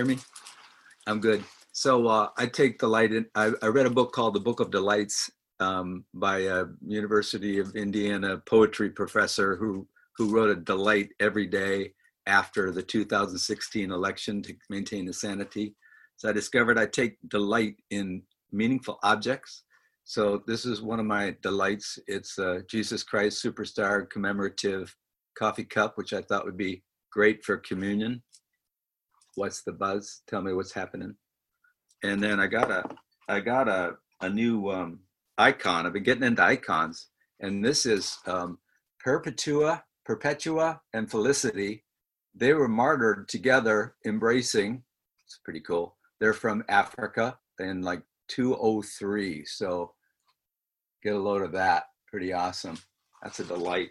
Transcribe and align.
hear 0.00 0.16
me? 0.16 0.22
I'm 1.06 1.20
good. 1.20 1.44
So 1.72 2.06
uh, 2.06 2.30
I 2.38 2.46
take 2.46 2.78
delight 2.78 3.12
in. 3.12 3.26
I, 3.34 3.52
I, 3.62 3.66
read 3.66 3.84
a 3.84 3.90
book 3.90 4.12
called 4.12 4.32
The 4.32 4.40
Book 4.40 4.60
of 4.60 4.70
Delights 4.70 5.30
um, 5.60 6.06
by 6.14 6.38
a 6.38 6.64
University 6.86 7.58
of 7.58 7.76
Indiana 7.76 8.38
poetry 8.38 8.88
professor 8.88 9.56
who 9.56 9.86
who 10.16 10.34
wrote 10.34 10.48
a 10.48 10.56
delight 10.56 11.10
every 11.20 11.46
day 11.46 11.92
after 12.26 12.70
the 12.70 12.82
2016 12.82 13.90
election 13.90 14.42
to 14.42 14.54
maintain 14.70 15.06
his 15.06 15.20
sanity. 15.20 15.74
So 16.16 16.30
I 16.30 16.32
discovered 16.32 16.78
I 16.78 16.86
take 16.86 17.18
delight 17.28 17.76
in 17.90 18.22
meaningful 18.52 18.98
objects. 19.02 19.64
So 20.04 20.42
this 20.46 20.64
is 20.64 20.80
one 20.80 20.98
of 20.98 21.06
my 21.06 21.36
delights. 21.42 21.98
It's 22.06 22.38
a 22.38 22.62
Jesus 22.70 23.02
Christ 23.02 23.44
Superstar 23.44 24.08
commemorative 24.08 24.96
coffee 25.38 25.64
cup, 25.64 25.98
which 25.98 26.14
I 26.14 26.22
thought 26.22 26.46
would 26.46 26.56
be 26.56 26.82
great 27.12 27.44
for 27.44 27.58
communion. 27.58 28.22
What's 29.34 29.62
the 29.62 29.72
buzz? 29.72 30.22
Tell 30.28 30.42
me 30.42 30.52
what's 30.52 30.72
happening. 30.72 31.14
And 32.02 32.22
then 32.22 32.40
I 32.40 32.46
got 32.46 32.70
a 32.70 32.84
I 33.28 33.40
got 33.40 33.68
a 33.68 33.96
a 34.20 34.28
new 34.28 34.70
um, 34.70 35.00
icon. 35.38 35.86
I've 35.86 35.92
been 35.92 36.02
getting 36.02 36.24
into 36.24 36.42
icons, 36.42 37.08
and 37.40 37.64
this 37.64 37.86
is 37.86 38.18
um, 38.26 38.58
Perpetua, 38.98 39.84
Perpetua, 40.04 40.80
and 40.92 41.10
Felicity. 41.10 41.84
They 42.34 42.52
were 42.52 42.68
martyred 42.68 43.28
together, 43.28 43.94
embracing. 44.04 44.82
It's 45.24 45.40
pretty 45.44 45.60
cool. 45.60 45.96
They're 46.20 46.34
from 46.34 46.64
Africa 46.68 47.38
in 47.58 47.82
like 47.82 48.02
203. 48.28 49.44
So 49.46 49.92
get 51.02 51.14
a 51.14 51.18
load 51.18 51.42
of 51.42 51.52
that. 51.52 51.84
Pretty 52.08 52.32
awesome. 52.32 52.78
That's 53.22 53.40
a 53.40 53.44
delight. 53.44 53.90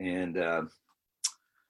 And 0.00 0.38
uh, 0.38 0.62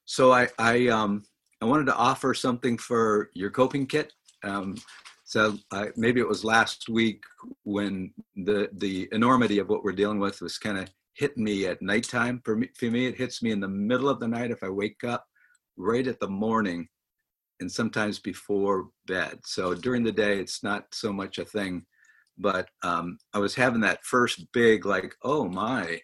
so 0.05 0.33
I 0.33 0.49
I 0.59 0.89
um 0.89 1.25
I 1.61 1.65
wanted 1.65 1.87
to 1.87 1.97
offer 1.97 2.35
something 2.35 2.79
for 2.79 3.31
your 3.35 3.51
coping 3.51 3.87
kit. 3.87 4.13
Um, 4.45 4.77
so 5.25 5.59
uh, 5.73 5.87
maybe 5.97 6.21
it 6.21 6.29
was 6.29 6.45
last 6.45 6.89
week 6.89 7.23
when 7.65 8.13
the 8.37 8.71
the 8.75 9.09
enormity 9.13 9.59
of 9.59 9.69
what 9.69 9.85
we're 9.85 9.93
dealing 9.93 10.21
with 10.21 10.41
was 10.41 10.57
kind 10.57 10.79
of 10.79 10.89
hitting 11.15 11.45
me 11.45 11.67
at 11.67 11.83
nighttime. 11.83 12.41
For 12.45 12.57
me, 12.57 12.71
for 12.79 12.87
me, 12.87 13.07
it 13.07 13.17
hits 13.17 13.43
me 13.43 13.51
in 13.51 13.61
the 13.61 13.69
middle 13.69 14.09
of 14.09 14.21
the 14.21 14.29
night 14.29 14.51
if 14.51 14.63
I 14.63 14.71
wake 14.71 15.05
up, 15.05 15.27
right 15.77 16.07
at 16.07 16.21
the 16.21 16.29
morning, 16.29 16.89
and 17.61 17.71
sometimes 17.71 18.19
before 18.19 18.89
bed. 19.07 19.41
So 19.45 19.75
during 19.75 20.05
the 20.05 20.13
day, 20.13 20.39
it's 20.39 20.63
not 20.63 20.87
so 20.93 21.13
much 21.13 21.39
a 21.39 21.45
thing. 21.45 21.85
But 22.39 22.69
um, 22.85 23.19
I 23.35 23.39
was 23.39 23.57
having 23.57 23.81
that 23.81 24.05
first 24.05 24.47
big, 24.53 24.87
like, 24.87 25.13
oh 25.25 25.49
my, 25.49 26.01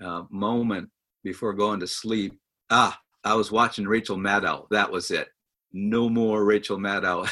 uh, 0.00 0.22
moment 0.30 0.88
before 1.24 1.52
going 1.52 1.80
to 1.80 1.88
sleep. 1.88 2.38
Ah, 2.70 2.96
I 3.26 3.34
was 3.34 3.52
watching 3.52 3.86
Rachel 3.86 4.16
Maddow. 4.16 4.66
That 4.70 4.90
was 4.90 5.10
it 5.10 5.28
no 5.76 6.08
more 6.08 6.44
Rachel 6.44 6.78
Maddow 6.78 7.28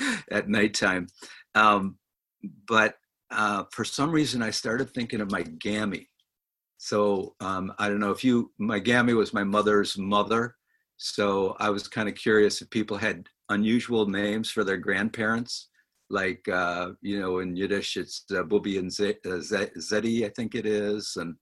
at 0.30 0.48
nighttime. 0.48 1.08
Um, 1.54 1.96
but 2.68 2.94
uh, 3.30 3.64
for 3.72 3.84
some 3.84 4.10
reason, 4.10 4.42
I 4.42 4.50
started 4.50 4.90
thinking 4.90 5.20
of 5.20 5.30
my 5.30 5.42
Gammy. 5.42 6.08
So 6.78 7.34
um, 7.40 7.72
I 7.78 7.88
don't 7.88 8.00
know 8.00 8.10
if 8.10 8.24
you, 8.24 8.52
my 8.58 8.78
Gammy 8.78 9.14
was 9.14 9.34
my 9.34 9.44
mother's 9.44 9.98
mother. 9.98 10.56
So 10.96 11.56
I 11.58 11.70
was 11.70 11.88
kind 11.88 12.08
of 12.08 12.14
curious 12.14 12.62
if 12.62 12.70
people 12.70 12.96
had 12.96 13.26
unusual 13.48 14.06
names 14.06 14.50
for 14.50 14.64
their 14.64 14.76
grandparents, 14.76 15.68
like, 16.08 16.46
uh, 16.48 16.90
you 17.00 17.20
know, 17.20 17.40
in 17.40 17.56
Yiddish, 17.56 17.96
it's 17.96 18.24
uh, 18.30 18.42
Bubi 18.44 18.78
and 18.78 18.88
uh, 18.88 19.38
Zeddy, 19.40 20.24
I 20.24 20.28
think 20.28 20.54
it 20.54 20.66
is, 20.66 21.16
and 21.16 21.34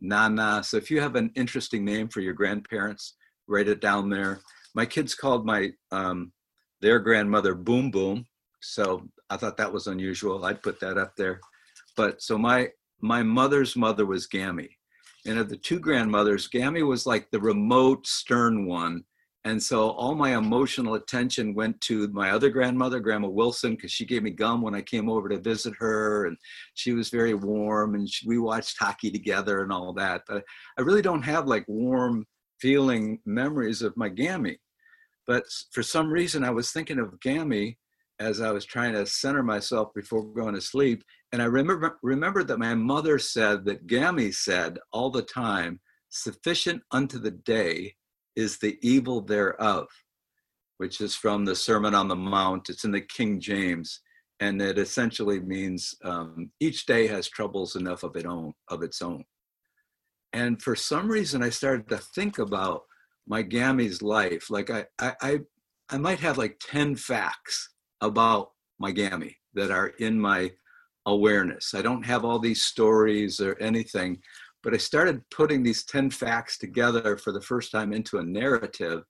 Nana. 0.00 0.62
So 0.64 0.76
if 0.76 0.90
you 0.90 1.00
have 1.00 1.16
an 1.16 1.30
interesting 1.34 1.84
name 1.84 2.08
for 2.08 2.20
your 2.20 2.32
grandparents, 2.32 3.16
write 3.48 3.68
it 3.68 3.80
down 3.80 4.08
there 4.08 4.40
my 4.74 4.86
kids 4.86 5.14
called 5.14 5.44
my 5.44 5.70
um, 5.90 6.32
their 6.80 6.98
grandmother 6.98 7.54
Boom 7.54 7.90
Boom, 7.90 8.26
so 8.60 9.08
I 9.30 9.36
thought 9.36 9.56
that 9.56 9.72
was 9.72 9.86
unusual. 9.86 10.44
I'd 10.44 10.62
put 10.62 10.80
that 10.80 10.98
up 10.98 11.14
there. 11.16 11.40
But 11.96 12.22
so 12.22 12.38
my 12.38 12.68
my 13.00 13.22
mother's 13.22 13.76
mother 13.76 14.06
was 14.06 14.26
Gammy, 14.26 14.70
and 15.26 15.38
of 15.38 15.48
the 15.48 15.56
two 15.56 15.78
grandmothers, 15.78 16.48
Gammy 16.48 16.82
was 16.82 17.06
like 17.06 17.30
the 17.30 17.40
remote, 17.40 18.06
stern 18.06 18.66
one. 18.66 19.04
And 19.44 19.60
so 19.60 19.90
all 19.90 20.14
my 20.14 20.36
emotional 20.36 20.94
attention 20.94 21.52
went 21.52 21.80
to 21.80 22.06
my 22.12 22.30
other 22.30 22.48
grandmother, 22.48 23.00
Grandma 23.00 23.26
Wilson, 23.26 23.74
because 23.74 23.90
she 23.90 24.06
gave 24.06 24.22
me 24.22 24.30
gum 24.30 24.62
when 24.62 24.72
I 24.72 24.82
came 24.82 25.10
over 25.10 25.28
to 25.28 25.40
visit 25.40 25.74
her, 25.80 26.26
and 26.26 26.36
she 26.74 26.92
was 26.92 27.10
very 27.10 27.34
warm, 27.34 27.96
and 27.96 28.08
she, 28.08 28.28
we 28.28 28.38
watched 28.38 28.78
hockey 28.78 29.10
together 29.10 29.62
and 29.62 29.72
all 29.72 29.92
that. 29.94 30.22
But 30.28 30.44
I 30.78 30.82
really 30.82 31.02
don't 31.02 31.22
have 31.22 31.48
like 31.48 31.64
warm 31.66 32.24
feeling 32.62 33.18
memories 33.26 33.82
of 33.82 33.96
my 33.96 34.08
Gammy. 34.08 34.56
But 35.26 35.44
for 35.72 35.82
some 35.82 36.10
reason, 36.10 36.44
I 36.44 36.50
was 36.50 36.70
thinking 36.70 37.00
of 37.00 37.20
Gammy 37.20 37.78
as 38.20 38.40
I 38.40 38.52
was 38.52 38.64
trying 38.64 38.92
to 38.94 39.04
center 39.04 39.42
myself 39.42 39.92
before 39.94 40.24
going 40.24 40.54
to 40.54 40.60
sleep. 40.60 41.02
And 41.32 41.42
I 41.42 41.46
remember 41.46 41.98
remember 42.02 42.44
that 42.44 42.58
my 42.58 42.74
mother 42.74 43.18
said 43.18 43.64
that 43.64 43.88
Gammy 43.88 44.30
said 44.30 44.78
all 44.92 45.10
the 45.10 45.22
time, 45.22 45.80
sufficient 46.08 46.82
unto 46.92 47.18
the 47.18 47.32
day 47.32 47.96
is 48.36 48.58
the 48.58 48.78
evil 48.80 49.20
thereof, 49.20 49.88
which 50.78 51.00
is 51.00 51.16
from 51.16 51.44
the 51.44 51.56
Sermon 51.56 51.94
on 51.94 52.08
the 52.08 52.16
Mount. 52.16 52.70
It's 52.70 52.84
in 52.84 52.92
the 52.92 53.00
King 53.00 53.40
James. 53.40 54.00
And 54.40 54.60
it 54.60 54.78
essentially 54.78 55.40
means 55.40 55.94
um, 56.04 56.50
each 56.60 56.86
day 56.86 57.06
has 57.06 57.28
troubles 57.28 57.76
enough 57.76 58.02
of, 58.02 58.16
it 58.16 58.26
own, 58.26 58.52
of 58.68 58.82
its 58.82 59.00
own. 59.02 59.24
And 60.32 60.60
for 60.62 60.74
some 60.74 61.08
reason, 61.08 61.42
I 61.42 61.50
started 61.50 61.88
to 61.88 61.98
think 61.98 62.38
about 62.38 62.82
my 63.26 63.42
Gammy's 63.42 64.02
life. 64.02 64.50
Like 64.50 64.70
I, 64.70 64.86
I, 64.98 65.14
I, 65.20 65.38
I 65.90 65.98
might 65.98 66.20
have 66.20 66.38
like 66.38 66.60
10 66.60 66.96
facts 66.96 67.70
about 68.00 68.50
my 68.78 68.90
Gammy 68.90 69.36
that 69.54 69.70
are 69.70 69.88
in 69.98 70.18
my 70.18 70.50
awareness. 71.06 71.74
I 71.74 71.82
don't 71.82 72.04
have 72.04 72.24
all 72.24 72.38
these 72.38 72.62
stories 72.62 73.40
or 73.40 73.56
anything, 73.60 74.18
but 74.62 74.74
I 74.74 74.78
started 74.78 75.28
putting 75.30 75.62
these 75.62 75.84
10 75.84 76.10
facts 76.10 76.56
together 76.58 77.16
for 77.16 77.32
the 77.32 77.40
first 77.40 77.70
time 77.70 77.92
into 77.92 78.18
a 78.18 78.24
narrative. 78.24 79.02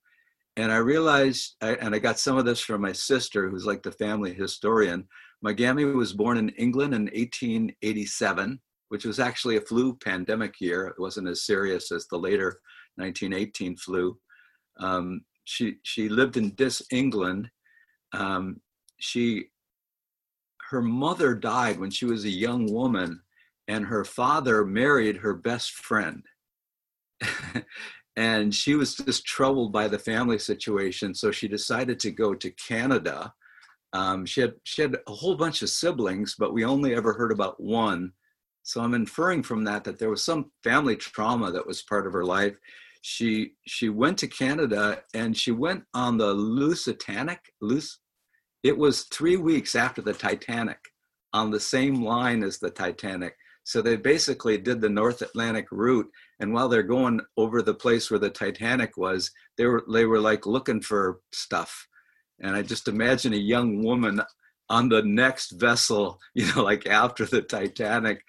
And 0.56 0.71
I 0.72 0.77
realized, 0.77 1.56
and 1.61 1.94
I 1.94 1.99
got 1.99 2.19
some 2.19 2.37
of 2.37 2.44
this 2.44 2.61
from 2.61 2.82
my 2.82 2.93
sister, 2.93 3.49
who's 3.49 3.65
like 3.65 3.82
the 3.82 3.93
family 3.93 4.34
historian. 4.34 5.09
My 5.41 5.53
Gammy 5.53 5.84
was 5.84 6.12
born 6.12 6.37
in 6.37 6.50
England 6.50 6.94
in 6.94 7.05
1887 7.05 8.61
which 8.93 9.07
was 9.07 9.19
actually 9.19 9.57
a 9.57 9.61
flu 9.63 9.95
pandemic 9.95 10.61
year. 10.61 10.87
It 10.87 11.01
wasn't 11.01 11.27
as 11.27 11.47
serious 11.47 11.91
as 11.91 12.07
the 12.09 12.19
later 12.19 12.61
1918 12.97 13.79
flu. 13.79 14.19
Um, 14.81 15.25
she 15.45 15.77
she 15.83 16.11
lived 16.11 16.37
in 16.37 16.51
Dis 16.57 16.83
England. 16.93 17.49
Um, 18.13 18.61
she 19.01 19.47
her 20.69 20.83
mother 20.83 21.35
died 21.35 21.81
when 21.81 21.91
she 21.91 22.05
was 22.05 22.27
a 22.27 22.31
young 22.31 22.71
woman, 22.71 23.23
and 23.67 23.87
her 23.87 24.05
father 24.05 24.63
married 24.63 25.17
her 25.17 25.33
best 25.33 25.71
friend. 25.71 26.23
and 28.17 28.55
she 28.55 28.75
was 28.75 28.95
just 28.95 29.25
troubled 29.25 29.73
by 29.73 29.89
the 29.89 29.99
family 29.99 30.39
situation, 30.39 31.15
so 31.15 31.33
she 31.33 31.49
decided 31.49 31.99
to 32.01 32.11
go 32.11 32.35
to 32.35 32.51
Canada. 32.69 33.33
Um, 33.95 34.27
she 34.27 34.43
had 34.43 34.53
she 34.65 34.83
had 34.83 34.99
a 35.07 35.13
whole 35.13 35.37
bunch 35.37 35.63
of 35.63 35.71
siblings, 35.71 36.35
but 36.39 36.53
we 36.53 36.67
only 36.67 36.95
ever 36.95 37.15
heard 37.15 37.33
about 37.33 37.59
one 37.59 38.13
so 38.62 38.81
I'm 38.81 38.95
inferring 38.95 39.43
from 39.43 39.65
that 39.65 39.84
that 39.84 39.99
there 39.99 40.11
was 40.11 40.23
some 40.25 40.50
family 40.62 40.97
trauma 40.97 41.50
that 41.50 41.67
was 41.67 41.83
part 41.83 42.06
of 42.06 42.12
her 42.12 42.25
life. 42.25 42.55
She 43.03 43.55
she 43.67 43.89
went 43.89 44.19
to 44.19 44.28
Canada 44.28 45.03
and 45.15 45.37
she 45.37 45.50
went 45.50 45.84
on 45.95 46.17
the 46.17 46.33
Lusitania. 46.33 47.41
Lus, 47.61 47.99
it 48.62 48.77
was 48.77 49.05
three 49.05 49.37
weeks 49.37 49.75
after 49.75 50.00
the 50.00 50.12
Titanic, 50.12 50.78
on 51.33 51.50
the 51.50 51.61
same 51.61 52.05
line 52.05 52.45
as 52.45 52.59
the 52.59 52.71
Titanic. 52.71 53.34
So 53.65 53.81
they 53.81 53.97
basically 53.97 54.59
did 54.59 54.81
the 54.81 54.89
North 54.89 55.23
Atlantic 55.23 55.67
route, 55.71 56.09
and 56.41 56.53
while 56.53 56.69
they're 56.69 56.83
going 56.83 57.21
over 57.37 57.62
the 57.62 57.75
place 57.75 58.11
where 58.11 58.21
the 58.21 58.31
Titanic 58.31 58.97
was, 58.97 59.31
they 59.56 59.67
were 59.67 59.84
they 59.93 60.05
were 60.05 60.21
like 60.21 60.47
looking 60.47 60.81
for 60.81 61.21
stuff. 61.33 61.89
And 62.41 62.56
I 62.56 62.62
just 62.62 62.88
imagine 62.88 63.32
a 63.32 63.37
young 63.37 63.85
woman 63.85 64.20
on 64.69 64.88
the 64.88 65.03
next 65.03 65.53
vessel, 65.53 66.19
you 66.35 66.53
know, 66.55 66.62
like 66.62 66.87
after 66.87 67.25
the 67.25 67.43
Titanic, 67.43 68.25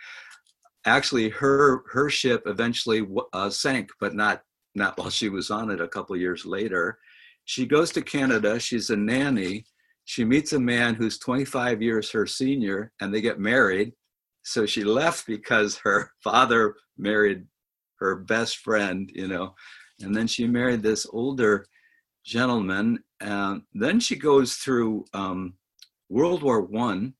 actually 0.85 1.29
her 1.29 1.83
her 1.91 2.09
ship 2.09 2.43
eventually 2.45 3.05
uh, 3.33 3.49
sank, 3.49 3.89
but 3.99 4.13
not 4.13 4.43
not 4.75 4.97
while 4.97 5.09
she 5.09 5.29
was 5.29 5.51
on 5.51 5.69
it. 5.69 5.81
A 5.81 5.87
couple 5.87 6.15
years 6.15 6.45
later, 6.45 6.99
she 7.45 7.65
goes 7.65 7.91
to 7.91 8.01
Canada. 8.01 8.59
She's 8.59 8.89
a 8.89 8.97
nanny. 8.97 9.65
She 10.05 10.25
meets 10.25 10.51
a 10.51 10.59
man 10.59 10.95
who's 10.95 11.17
25 11.17 11.81
years 11.81 12.11
her 12.11 12.27
senior, 12.27 12.91
and 12.99 13.13
they 13.13 13.21
get 13.21 13.39
married. 13.39 13.93
So 14.43 14.65
she 14.65 14.83
left 14.83 15.25
because 15.25 15.77
her 15.83 16.11
father 16.23 16.75
married 16.97 17.45
her 17.99 18.15
best 18.15 18.57
friend, 18.57 19.09
you 19.13 19.27
know, 19.27 19.55
and 20.01 20.13
then 20.13 20.27
she 20.27 20.45
married 20.45 20.83
this 20.83 21.07
older 21.11 21.65
gentleman. 22.25 23.01
And 23.21 23.61
then 23.73 24.01
she 24.01 24.17
goes 24.17 24.55
through 24.55 25.05
um, 25.13 25.53
World 26.09 26.43
War 26.43 26.61
One 26.61 27.13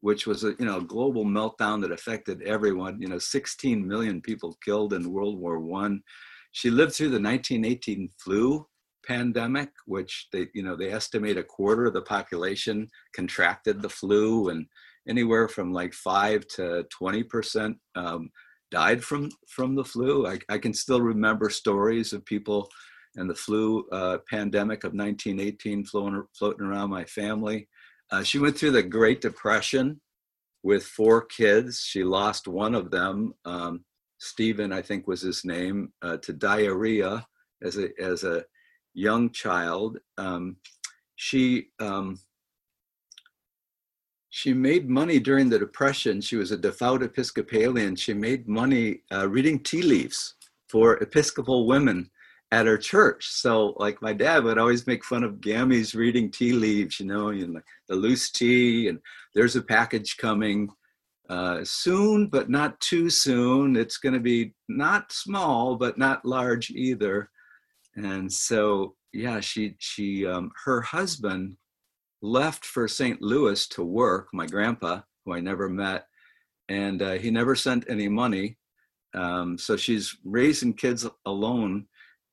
which 0.00 0.26
was 0.26 0.44
a 0.44 0.54
you 0.58 0.66
know 0.66 0.80
global 0.80 1.24
meltdown 1.24 1.80
that 1.82 1.92
affected 1.92 2.42
everyone. 2.42 3.00
You 3.00 3.08
know, 3.08 3.18
16 3.18 3.86
million 3.86 4.20
people 4.20 4.56
killed 4.64 4.92
in 4.92 5.12
World 5.12 5.38
War 5.38 5.58
One. 5.60 6.02
She 6.52 6.70
lived 6.70 6.94
through 6.94 7.10
the 7.10 7.20
1918 7.20 8.08
flu 8.18 8.66
pandemic, 9.06 9.70
which 9.86 10.28
they, 10.32 10.48
you 10.54 10.62
know, 10.62 10.76
they 10.76 10.90
estimate 10.90 11.38
a 11.38 11.42
quarter 11.42 11.86
of 11.86 11.94
the 11.94 12.02
population 12.02 12.88
contracted 13.14 13.80
the 13.80 13.88
flu, 13.88 14.50
and 14.50 14.66
anywhere 15.08 15.48
from 15.48 15.72
like 15.72 15.94
five 15.94 16.46
to 16.48 16.84
twenty 16.90 17.22
percent 17.22 17.76
um, 17.94 18.30
died 18.70 19.02
from 19.02 19.30
from 19.48 19.74
the 19.74 19.84
flu. 19.84 20.26
I, 20.26 20.38
I, 20.48 20.58
can 20.58 20.74
still 20.74 21.00
remember 21.00 21.48
stories 21.48 22.12
of 22.12 22.24
people 22.24 22.68
and 23.16 23.28
the 23.28 23.34
flu 23.34 23.86
uh, 23.90 24.18
pandemic 24.30 24.84
of 24.84 24.92
1918 24.92 25.84
floating, 25.84 26.22
floating 26.38 26.66
around 26.66 26.90
my 26.90 27.04
family. 27.04 27.68
Uh, 28.10 28.22
she 28.22 28.38
went 28.38 28.56
through 28.56 28.70
the 28.70 28.82
Great 28.82 29.20
Depression 29.20 30.00
with 30.62 30.84
four 30.84 31.24
kids. 31.24 31.80
She 31.80 32.04
lost 32.04 32.48
one 32.48 32.74
of 32.74 32.90
them, 32.90 33.34
um, 33.44 33.84
Stephen, 34.18 34.72
I 34.72 34.82
think 34.82 35.06
was 35.06 35.20
his 35.20 35.44
name, 35.44 35.92
uh, 36.02 36.16
to 36.18 36.32
diarrhea 36.32 37.26
as 37.62 37.78
a 37.78 37.88
as 38.00 38.24
a 38.24 38.44
young 38.94 39.30
child. 39.30 39.98
Um, 40.16 40.56
she 41.16 41.68
um, 41.78 42.18
she 44.30 44.52
made 44.52 44.88
money 44.88 45.18
during 45.18 45.48
the 45.48 45.58
depression. 45.58 46.20
She 46.20 46.36
was 46.36 46.50
a 46.50 46.56
devout 46.56 47.02
Episcopalian. 47.02 47.96
She 47.96 48.14
made 48.14 48.48
money 48.48 49.02
uh, 49.12 49.28
reading 49.28 49.60
tea 49.60 49.82
leaves 49.82 50.34
for 50.68 50.96
Episcopal 50.98 51.66
women 51.66 52.10
at 52.50 52.66
her 52.66 52.78
church. 52.78 53.28
So, 53.28 53.74
like 53.78 54.00
my 54.00 54.12
dad 54.12 54.44
would 54.44 54.58
always 54.58 54.86
make 54.86 55.04
fun 55.04 55.22
of 55.22 55.40
Gammies 55.40 55.94
reading 55.94 56.30
tea 56.30 56.52
leaves, 56.52 56.98
you 56.98 57.06
know, 57.06 57.28
and 57.28 57.54
like 57.54 57.66
the 57.88 57.94
loose 57.94 58.30
tea, 58.30 58.88
and 58.88 58.98
there's 59.34 59.56
a 59.56 59.62
package 59.62 60.16
coming 60.16 60.70
uh, 61.28 61.62
soon, 61.62 62.28
but 62.28 62.48
not 62.48 62.80
too 62.80 63.10
soon. 63.10 63.76
It's 63.76 63.98
going 63.98 64.14
to 64.14 64.20
be 64.20 64.54
not 64.68 65.12
small, 65.12 65.76
but 65.76 65.98
not 65.98 66.24
large 66.24 66.70
either. 66.70 67.30
And 67.96 68.32
so, 68.32 68.94
yeah, 69.12 69.40
she 69.40 69.74
she 69.78 70.26
um, 70.26 70.50
her 70.64 70.80
husband 70.80 71.56
left 72.22 72.64
for 72.64 72.88
St. 72.88 73.20
Louis 73.20 73.66
to 73.68 73.84
work. 73.84 74.28
My 74.32 74.46
grandpa, 74.46 75.02
who 75.24 75.34
I 75.34 75.40
never 75.40 75.68
met, 75.68 76.06
and 76.68 77.02
uh, 77.02 77.12
he 77.12 77.30
never 77.30 77.54
sent 77.54 77.84
any 77.90 78.08
money. 78.08 78.56
Um, 79.14 79.58
so 79.58 79.76
she's 79.76 80.16
raising 80.24 80.74
kids 80.74 81.06
alone 81.26 81.86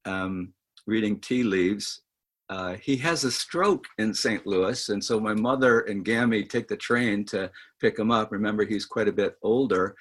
um, 0.06 0.54
reading 0.88 1.20
tea 1.20 1.44
leaves. 1.44 2.02
Uh, 2.50 2.76
he 2.76 2.96
has 2.98 3.24
a 3.24 3.32
stroke 3.32 3.86
in 3.98 4.14
St. 4.14 4.46
Louis, 4.46 4.90
and 4.90 5.04
so 5.04 5.20
my 5.20 5.34
mother 5.34 5.82
and 5.82 6.06
Gammy 6.06 6.44
take 6.44 6.68
the 6.68 6.78
train 6.78 7.26
to 7.26 7.50
pick 7.82 7.98
him 7.98 8.12
up. 8.12 8.32
Remember, 8.32 8.64
he's 8.64 8.86
quite 8.86 9.08
a 9.08 9.14
bit 9.14 9.36
older, 9.42 9.96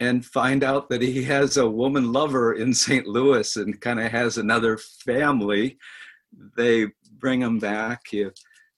and 0.00 0.24
find 0.24 0.64
out 0.64 0.88
that 0.88 1.02
he 1.02 1.22
has 1.24 1.58
a 1.58 1.68
woman 1.68 2.10
lover 2.10 2.54
in 2.54 2.72
St. 2.72 3.06
Louis 3.06 3.56
and 3.56 3.80
kind 3.80 4.00
of 4.00 4.10
has 4.10 4.38
another 4.38 4.78
family. 4.78 5.76
They 6.56 6.86
bring 7.18 7.42
him 7.42 7.58
back. 7.58 8.00
He 8.10 8.26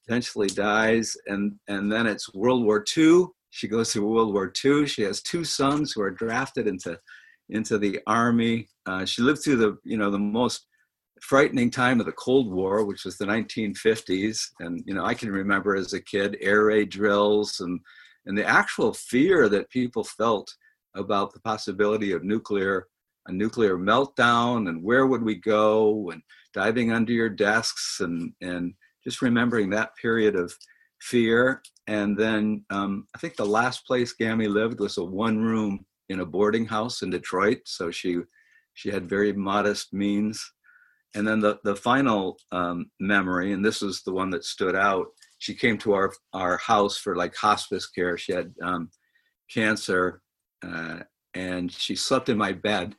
eventually 0.07 0.47
dies, 0.47 1.15
and 1.27 1.53
and 1.69 1.91
then 1.91 2.07
it's 2.07 2.33
World 2.33 2.65
War 2.65 2.83
II. 2.97 3.27
She 3.51 3.69
goes 3.69 3.93
through 3.93 4.07
World 4.07 4.33
War 4.33 4.51
II. 4.63 4.85
She 4.85 5.03
has 5.03 5.21
two 5.21 5.43
sons 5.45 5.93
who 5.93 6.01
are 6.01 6.11
drafted 6.11 6.67
into 6.67 6.99
into 7.49 7.77
the 7.77 7.99
army. 8.07 8.67
Uh, 8.85 9.05
she 9.05 9.21
lived 9.21 9.43
through 9.43 9.57
the 9.57 9.77
you 9.83 9.97
know 9.97 10.11
the 10.11 10.19
most 10.19 10.65
frightening 11.21 11.71
time 11.71 11.99
of 11.99 12.05
the 12.05 12.11
Cold 12.11 12.51
War, 12.51 12.85
which 12.85 13.03
was 13.03 13.17
the 13.17 13.25
1950s, 13.25 14.39
and 14.59 14.83
you 14.85 14.93
know 14.93 15.05
I 15.05 15.13
can 15.13 15.31
remember 15.31 15.75
as 15.75 15.93
a 15.93 16.01
kid 16.01 16.37
air 16.41 16.65
raid 16.65 16.89
drills 16.89 17.59
and 17.59 17.79
and 18.25 18.37
the 18.37 18.45
actual 18.45 18.93
fear 18.93 19.49
that 19.49 19.69
people 19.69 20.03
felt 20.03 20.53
about 20.95 21.33
the 21.33 21.39
possibility 21.39 22.11
of 22.11 22.23
nuclear 22.23 22.87
a 23.27 23.31
nuclear 23.31 23.77
meltdown 23.77 24.69
and 24.69 24.83
where 24.83 25.05
would 25.05 25.21
we 25.21 25.35
go 25.35 26.09
and 26.11 26.21
diving 26.53 26.91
under 26.91 27.11
your 27.11 27.29
desks 27.29 27.97
and 27.99 28.31
and 28.41 28.73
just 29.03 29.21
remembering 29.21 29.69
that 29.69 29.95
period 30.01 30.35
of 30.35 30.53
fear 31.01 31.61
and 31.87 32.17
then 32.17 32.63
um, 32.69 33.05
i 33.15 33.17
think 33.19 33.35
the 33.35 33.45
last 33.45 33.85
place 33.85 34.13
gammy 34.13 34.47
lived 34.47 34.79
was 34.79 34.97
a 34.97 35.03
one 35.03 35.39
room 35.39 35.85
in 36.09 36.19
a 36.21 36.25
boarding 36.25 36.65
house 36.65 37.01
in 37.01 37.09
Detroit. 37.09 37.59
So 37.65 37.91
she 37.91 38.19
she 38.73 38.89
had 38.89 39.09
very 39.09 39.33
modest 39.33 39.93
means. 39.93 40.53
And 41.15 41.27
then 41.27 41.39
the 41.39 41.57
the 41.63 41.75
final 41.75 42.37
um, 42.51 42.91
memory, 42.99 43.53
and 43.53 43.65
this 43.65 43.81
is 43.81 44.03
the 44.03 44.13
one 44.13 44.29
that 44.31 44.43
stood 44.43 44.75
out. 44.75 45.07
She 45.39 45.55
came 45.55 45.77
to 45.79 45.93
our 45.93 46.13
our 46.33 46.57
house 46.57 46.97
for 46.97 47.15
like 47.15 47.35
hospice 47.35 47.87
care. 47.87 48.17
She 48.17 48.33
had 48.33 48.53
um, 48.61 48.89
cancer, 49.51 50.21
uh, 50.65 50.99
and 51.33 51.71
she 51.71 51.95
slept 51.95 52.29
in 52.29 52.37
my 52.37 52.51
bed. 52.51 52.95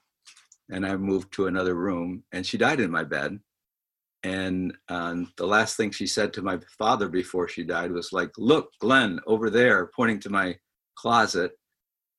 And 0.70 0.84
I 0.84 0.96
moved 0.96 1.32
to 1.34 1.46
another 1.46 1.74
room, 1.74 2.24
and 2.32 2.44
she 2.44 2.58
died 2.58 2.80
in 2.80 2.90
my 2.90 3.04
bed. 3.04 3.38
And 4.22 4.76
um, 4.88 5.32
the 5.36 5.46
last 5.46 5.76
thing 5.76 5.90
she 5.90 6.06
said 6.06 6.32
to 6.32 6.42
my 6.42 6.58
father 6.76 7.08
before 7.08 7.48
she 7.48 7.64
died 7.64 7.92
was 7.92 8.12
like, 8.12 8.32
"Look, 8.36 8.70
Glenn, 8.80 9.20
over 9.26 9.48
there," 9.48 9.90
pointing 9.94 10.20
to 10.20 10.30
my 10.30 10.56
closet 10.96 11.52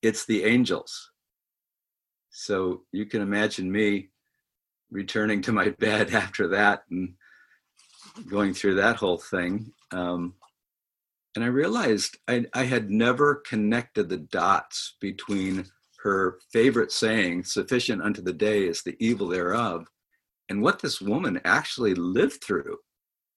it's 0.01 0.25
the 0.25 0.43
angels. 0.43 1.11
So 2.29 2.83
you 2.91 3.05
can 3.05 3.21
imagine 3.21 3.71
me 3.71 4.09
returning 4.91 5.41
to 5.41 5.51
my 5.51 5.69
bed 5.79 6.13
after 6.13 6.47
that 6.49 6.83
and 6.89 7.15
going 8.29 8.53
through 8.53 8.75
that 8.75 8.95
whole 8.95 9.17
thing. 9.17 9.71
Um, 9.91 10.35
and 11.35 11.43
I 11.43 11.47
realized 11.47 12.17
I, 12.27 12.45
I 12.53 12.63
had 12.63 12.89
never 12.89 13.35
connected 13.35 14.09
the 14.09 14.17
dots 14.17 14.95
between 14.99 15.65
her 16.03 16.39
favorite 16.51 16.91
saying, 16.91 17.43
sufficient 17.43 18.01
unto 18.01 18.21
the 18.21 18.33
day 18.33 18.63
is 18.67 18.81
the 18.81 18.95
evil 18.99 19.27
thereof, 19.27 19.87
and 20.49 20.61
what 20.61 20.81
this 20.81 21.01
woman 21.01 21.39
actually 21.45 21.93
lived 21.93 22.43
through 22.43 22.77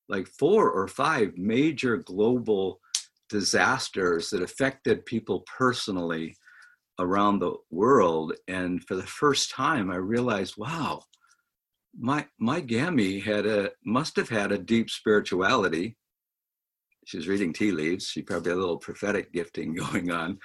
like 0.09 0.27
four 0.27 0.71
or 0.71 0.89
five 0.89 1.37
major 1.37 1.97
global 1.97 2.81
disasters 3.29 4.31
that 4.31 4.43
affected 4.43 5.07
people 5.07 5.45
personally 5.57 6.37
around 7.03 7.39
the 7.39 7.55
world. 7.71 8.33
And 8.49 8.83
for 8.85 8.95
the 8.95 9.07
first 9.07 9.51
time, 9.51 9.91
I 9.91 9.97
realized, 9.97 10.55
wow, 10.57 11.03
my 11.99 12.27
my 12.39 12.61
Gammy 12.61 13.19
had 13.19 13.47
a 13.47 13.71
must 13.85 14.17
have 14.17 14.29
had 14.29 14.53
a 14.53 14.59
deep 14.59 14.89
spirituality. 14.91 15.97
She 17.05 17.17
was 17.17 17.29
reading 17.29 17.53
tea 17.53 17.73
leaves. 17.73 18.07
She 18.07 18.23
probably 18.23 18.51
had 18.51 18.59
a 18.59 18.61
little 18.61 18.79
prophetic 18.79 19.33
gifting 19.33 19.75
going 19.83 20.11
on. 20.11 20.39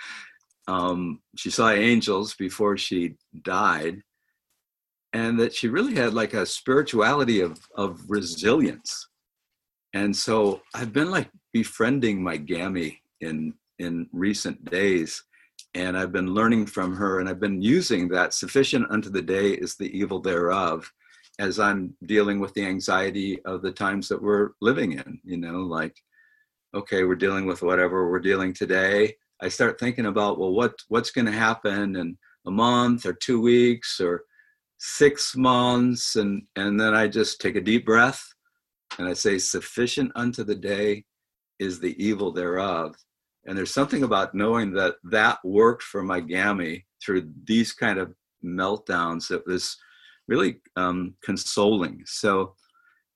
Um, 0.68 1.22
she 1.38 1.50
saw 1.50 1.70
angels 1.70 2.36
before 2.36 2.78
she 2.78 3.16
died, 3.44 4.02
and 5.14 5.40
that 5.40 5.54
she 5.54 5.70
really 5.70 5.96
had 5.96 6.14
like 6.14 6.34
a 6.34 6.46
spirituality 6.46 7.42
of 7.42 7.60
of 7.76 8.02
resilience. 8.10 9.08
And 9.94 10.16
so 10.16 10.62
I've 10.76 10.92
been 10.92 11.10
like 11.10 11.30
befriending 11.54 12.22
my 12.22 12.38
Gammy 12.38 13.02
in 13.22 13.54
in 13.80 14.10
recent 14.12 14.66
days 14.70 15.24
and 15.74 15.98
I've 15.98 16.12
been 16.12 16.34
learning 16.34 16.68
from 16.68 16.96
her, 16.96 17.20
and 17.20 17.30
I've 17.30 17.40
been 17.40 17.62
using 17.62 18.08
that 18.10 18.34
sufficient 18.34 18.90
unto 18.90 19.10
the 19.10 19.22
day 19.22 19.52
is 19.52 19.76
the 19.76 19.96
evil 19.98 20.20
thereof 20.20 20.92
as 21.40 21.60
I'm 21.60 21.96
dealing 22.06 22.40
with 22.40 22.54
the 22.54 22.66
anxiety 22.66 23.40
of 23.46 23.62
the 23.62 23.72
times 23.72 24.08
that 24.08 24.22
we're 24.22 24.52
living 24.62 24.94
in. 24.94 25.20
You 25.24 25.38
know, 25.38 25.60
like, 25.60 25.96
okay, 26.74 27.04
we're 27.04 27.16
dealing 27.16 27.46
with 27.46 27.62
whatever 27.62 28.10
we're 28.10 28.20
dealing 28.20 28.54
today. 28.54 29.16
I 29.42 29.50
start 29.50 29.80
thinking 29.80 30.08
about, 30.08 30.40
well, 30.40 30.52
what 30.52 30.74
what's 30.88 31.12
going 31.12 31.28
to 31.28 31.32
happen 31.32 31.96
in 31.96 32.18
a 32.48 32.52
month 32.52 33.06
or 33.06 33.14
two 33.14 33.40
weeks 33.40 34.00
or 34.00 34.24
six 34.80 35.36
months, 35.36 36.16
and 36.16 36.44
and 36.56 36.80
then 36.80 36.96
I 36.96 37.08
just 37.08 37.40
take 37.40 37.56
a 37.56 37.62
deep 37.62 37.86
breath 37.86 38.24
and 38.98 39.08
I 39.08 39.14
say, 39.14 39.38
sufficient 39.38 40.12
unto 40.16 40.44
the 40.44 40.56
day 40.56 41.04
is 41.60 41.80
the 41.80 41.96
evil 42.04 42.32
thereof 42.32 42.96
and 43.48 43.58
there's 43.58 43.74
something 43.74 44.04
about 44.04 44.36
knowing 44.36 44.74
that 44.74 44.96
that 45.06 45.40
worked 45.44 45.84
for 45.84 46.04
my 46.04 46.20
gammy 46.20 46.86
through 47.04 47.30
these 47.46 47.72
kind 47.74 47.98
of 47.98 48.14
meltdowns 48.44 49.28
that 49.30 49.46
was 49.48 49.78
really 50.28 50.60
um, 50.76 51.16
consoling. 51.24 52.04
So 52.06 52.54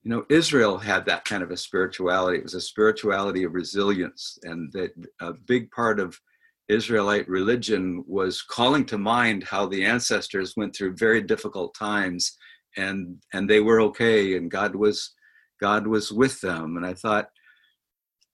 you 0.02 0.10
know 0.10 0.24
israel 0.28 0.78
had 0.78 1.06
that 1.06 1.24
kind 1.24 1.42
of 1.42 1.50
a 1.50 1.56
spirituality. 1.56 2.38
It 2.38 2.44
was 2.44 2.54
a 2.54 2.60
spirituality 2.60 3.44
of 3.44 3.54
resilience 3.54 4.38
and 4.42 4.72
that 4.72 4.92
a 5.20 5.32
big 5.32 5.70
part 5.70 6.00
of 6.00 6.18
israelite 6.68 7.28
religion 7.28 8.04
was 8.06 8.40
calling 8.40 8.84
to 8.86 8.96
mind 8.96 9.44
how 9.44 9.66
the 9.66 9.84
ancestors 9.84 10.54
went 10.56 10.74
through 10.74 10.96
very 10.96 11.20
difficult 11.20 11.74
times 11.74 12.36
and 12.76 13.16
and 13.32 13.48
they 13.48 13.60
were 13.60 13.80
okay 13.80 14.36
and 14.36 14.50
god 14.50 14.74
was 14.74 15.14
god 15.60 15.86
was 15.86 16.10
with 16.10 16.40
them. 16.40 16.76
And 16.76 16.86
i 16.86 16.94
thought 16.94 17.28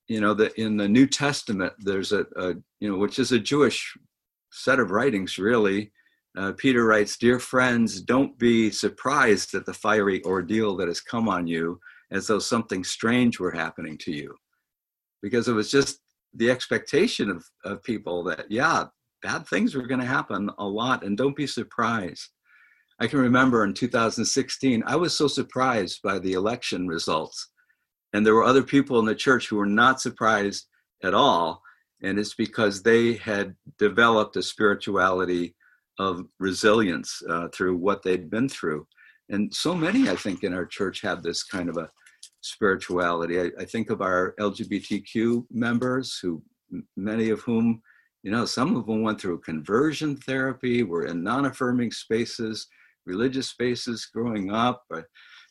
you 0.09 0.21
know 0.21 0.35
that 0.35 0.55
in 0.55 0.77
the 0.77 0.88
new 0.88 1.07
testament 1.07 1.73
there's 1.79 2.12
a, 2.12 2.27
a, 2.37 2.55
you 2.81 2.91
know 2.91 2.97
which 2.97 3.19
is 3.19 3.33
a 3.33 3.38
jewish 3.38 3.97
set 4.50 4.81
of 4.81 4.91
writings 4.91 5.38
really. 5.38 5.93
Uh, 6.37 6.53
peter 6.53 6.85
writes 6.85 7.17
dear 7.17 7.38
friends 7.38 8.00
don't 8.00 8.38
be 8.38 8.71
surprised 8.71 9.55
at 9.55 9.67
the 9.67 9.75
fiery 9.75 10.23
ordeal 10.25 10.77
that 10.77 10.88
has 10.88 11.00
come 11.00 11.29
on 11.29 11.47
you 11.47 11.79
as 12.11 12.27
though 12.27 12.38
something 12.38 12.85
strange 12.85 13.38
were 13.38 13.50
happening 13.50 13.99
to 13.99 14.12
you. 14.12 14.35
Because 15.23 15.49
it 15.49 15.53
was 15.53 15.71
just 15.71 16.00
the 16.35 16.50
expectation 16.50 17.31
of, 17.31 17.45
of 17.65 17.83
people 17.83 18.23
that 18.25 18.47
yeah 18.50 18.87
bad 19.23 19.47
things 19.47 19.75
were 19.75 19.87
going 19.87 20.00
to 20.00 20.07
happen 20.07 20.50
a 20.59 20.65
lot 20.65 21.03
and 21.03 21.17
don't 21.17 21.37
be 21.37 21.47
surprised. 21.47 22.29
I 23.00 23.07
can 23.07 23.19
remember 23.21 23.65
in 23.65 23.75
2016, 23.75 24.83
I 24.87 24.97
was 24.97 25.17
so 25.17 25.29
surprised 25.29 26.00
by 26.03 26.19
the 26.19 26.33
election 26.33 26.87
results. 26.87 27.50
And 28.12 28.25
there 28.25 28.35
were 28.35 28.45
other 28.45 28.62
people 28.62 28.99
in 28.99 29.05
the 29.05 29.15
church 29.15 29.49
who 29.49 29.57
were 29.57 29.67
not 29.67 30.00
surprised 30.00 30.67
at 31.03 31.15
all. 31.15 31.62
And 32.03 32.19
it's 32.19 32.35
because 32.35 32.83
they 32.83 33.15
had 33.15 33.55
developed 33.79 34.37
a 34.37 34.43
spirituality 34.43 35.55
of 35.99 36.27
resilience 36.38 37.23
uh, 37.29 37.49
through 37.49 37.77
what 37.77 38.03
they'd 38.03 38.31
been 38.31 38.49
through. 38.49 38.87
And 39.31 39.53
so 39.55 39.75
many, 39.75 40.09
I 40.09 40.17
think, 40.17 40.43
in 40.43 40.55
our 40.55 40.65
church 40.65 41.03
have 41.03 41.23
this 41.23 41.43
kind 41.43 41.69
of 41.69 41.77
a 41.77 41.91
spirituality. 42.41 43.41
I, 43.41 43.50
I 43.59 43.65
think 43.65 43.91
of 43.91 44.00
our 44.00 44.35
LGBTQ 44.41 45.47
members, 45.50 46.19
who 46.23 46.43
many 46.97 47.31
of 47.31 47.41
whom, 47.41 47.83
you 48.23 48.31
know, 48.31 48.45
some 48.45 48.77
of 48.77 48.87
them 48.87 49.03
went 49.03 49.21
through 49.21 49.41
conversion 49.41 50.17
therapy, 50.17 50.83
were 50.83 51.07
in 51.07 51.23
non 51.23 51.47
affirming 51.47 51.91
spaces, 51.91 52.69
religious 53.07 53.49
spaces 53.49 54.07
growing 54.07 54.53
up, 54.53 54.85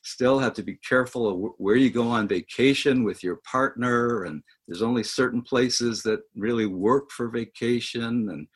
still 0.08 0.40
have 0.40 0.54
to 0.54 0.64
be 0.64 0.78
careful 0.88 1.28
of 1.28 1.52
where 1.58 1.76
you 1.76 1.90
go 1.90 2.08
on 2.08 2.28
vacation 2.28 3.04
with 3.04 3.24
your 3.24 3.38
partner. 3.50 4.24
And 4.24 4.42
there's 4.68 4.82
only 4.82 5.04
certain 5.04 5.42
places 5.42 6.02
that 6.04 6.22
really 6.36 6.66
work 6.66 7.12
for 7.12 7.28
vacation 7.28 8.30
and 8.30 8.48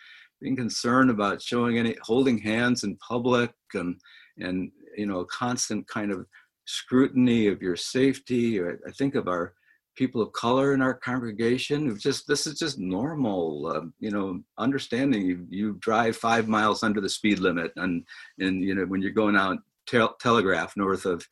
being 0.42 0.56
concerned 0.56 1.10
about 1.10 1.42
showing 1.42 1.78
any 1.78 1.96
holding 2.02 2.38
hands 2.38 2.84
in 2.84 2.98
public 2.98 3.52
and 3.74 4.00
and 4.40 4.72
you 4.98 5.06
know 5.06 5.20
a 5.20 5.26
constant 5.26 5.88
kind 5.88 6.12
of 6.12 6.26
scrutiny 6.66 7.48
of 7.48 7.62
your 7.62 7.76
safety. 7.76 8.62
I 8.62 8.92
think 8.98 9.16
of 9.16 9.28
our 9.28 9.54
people 9.96 10.22
of 10.22 10.32
color 10.32 10.74
in 10.74 10.82
our 10.82 10.94
congregation 10.94 11.86
who 11.86 11.98
just 11.98 12.28
this 12.28 12.48
is 12.48 12.58
just 12.58 12.80
normal 12.80 13.68
uh, 13.68 13.82
you 14.00 14.10
know 14.10 14.42
understanding 14.58 15.22
you, 15.22 15.46
you 15.50 15.74
drive 15.80 16.16
five 16.16 16.48
miles 16.48 16.82
under 16.82 17.02
the 17.02 17.10
speed 17.10 17.40
limit 17.40 17.74
and 17.76 18.04
and 18.40 18.64
you 18.64 18.74
know 18.74 18.86
when 18.86 19.02
you're 19.02 19.12
going 19.12 19.36
out 19.36 19.58
te- 19.92 20.08
telegraph 20.20 20.76
north 20.78 21.06
of 21.06 21.26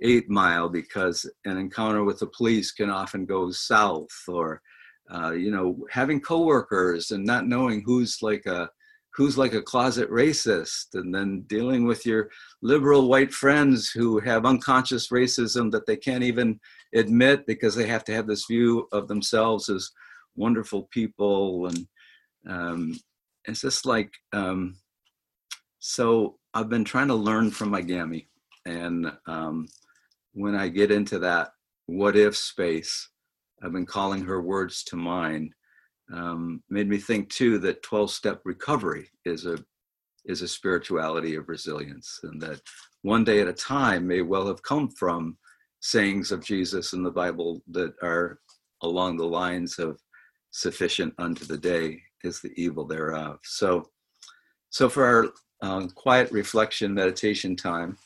eight 0.00 0.28
mile 0.28 0.68
because 0.68 1.30
an 1.44 1.56
encounter 1.56 2.04
with 2.04 2.18
the 2.18 2.26
police 2.26 2.72
can 2.72 2.90
often 2.90 3.24
go 3.24 3.50
south 3.50 4.10
or 4.28 4.60
uh, 5.14 5.32
you 5.32 5.50
know 5.50 5.84
having 5.90 6.20
coworkers 6.20 7.10
and 7.10 7.24
not 7.24 7.46
knowing 7.46 7.82
who's 7.84 8.18
like 8.22 8.44
a 8.46 8.68
who's 9.14 9.38
like 9.38 9.54
a 9.54 9.62
closet 9.62 10.10
racist 10.10 10.88
and 10.94 11.14
then 11.14 11.42
dealing 11.46 11.86
with 11.86 12.04
your 12.04 12.28
liberal 12.60 13.08
white 13.08 13.32
friends 13.32 13.88
who 13.88 14.18
have 14.18 14.44
unconscious 14.44 15.08
racism 15.08 15.70
that 15.70 15.86
they 15.86 15.96
can't 15.96 16.24
even 16.24 16.60
admit 16.94 17.46
because 17.46 17.74
they 17.74 17.86
have 17.86 18.04
to 18.04 18.12
have 18.12 18.26
this 18.26 18.44
view 18.44 18.86
of 18.92 19.08
themselves 19.08 19.70
as 19.70 19.90
wonderful 20.34 20.88
people 20.90 21.66
and 21.66 21.86
um, 22.48 22.98
it's 23.46 23.62
just 23.62 23.86
like 23.86 24.12
um, 24.32 24.76
so 25.78 26.36
i've 26.56 26.70
been 26.70 26.84
trying 26.84 27.08
to 27.08 27.14
learn 27.14 27.50
from 27.50 27.68
my 27.68 27.82
gammy 27.82 28.26
and 28.64 29.12
um, 29.26 29.68
when 30.32 30.54
i 30.54 30.68
get 30.68 30.90
into 30.90 31.18
that 31.18 31.50
what 31.84 32.16
if 32.16 32.34
space 32.34 33.10
i've 33.62 33.72
been 33.72 33.86
calling 33.86 34.22
her 34.24 34.40
words 34.40 34.82
to 34.82 34.96
mind. 34.96 35.52
um, 36.14 36.62
made 36.70 36.88
me 36.88 36.96
think 36.96 37.28
too 37.28 37.58
that 37.58 37.82
12 37.82 38.10
step 38.10 38.40
recovery 38.44 39.06
is 39.26 39.44
a 39.44 39.58
is 40.24 40.40
a 40.40 40.48
spirituality 40.48 41.36
of 41.36 41.48
resilience 41.48 42.20
and 42.22 42.40
that 42.40 42.60
one 43.02 43.22
day 43.22 43.40
at 43.40 43.48
a 43.48 43.52
time 43.52 44.06
may 44.06 44.22
well 44.22 44.46
have 44.46 44.62
come 44.62 44.88
from 44.88 45.36
sayings 45.80 46.32
of 46.32 46.42
jesus 46.42 46.94
in 46.94 47.02
the 47.02 47.10
bible 47.10 47.60
that 47.70 47.92
are 48.02 48.38
along 48.82 49.18
the 49.18 49.26
lines 49.42 49.78
of 49.78 50.00
sufficient 50.52 51.12
unto 51.18 51.44
the 51.44 51.58
day 51.58 52.00
is 52.24 52.40
the 52.40 52.52
evil 52.56 52.86
thereof 52.86 53.38
so 53.42 53.90
so 54.70 54.88
for 54.88 55.04
our 55.04 55.28
um, 55.62 55.88
quiet 55.90 56.30
reflection 56.30 56.92
meditation 56.92 57.56
time 57.56 57.96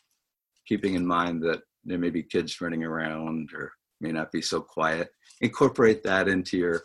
keeping 0.67 0.95
in 0.95 1.07
mind 1.07 1.43
that 1.43 1.63
there 1.85 1.99
may 1.99 2.11
be 2.11 2.23
kids 2.23 2.61
running 2.61 2.85
around 2.85 3.51
or 3.55 3.73
may 4.01 4.13
not 4.13 4.31
be 4.31 4.41
so 4.41 4.61
quiet 4.61 5.11
incorporate 5.41 6.03
that 6.03 6.29
into 6.29 6.57
your 6.57 6.83